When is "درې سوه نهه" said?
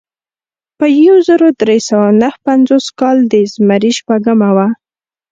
1.61-2.37